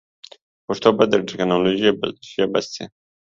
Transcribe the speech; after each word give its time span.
پښتو 0.65 0.87
باید 0.95 1.09
د 1.21 1.25
ټیکنالوژي 1.29 1.87
ژبه 2.37 2.59
سی. 2.71 2.83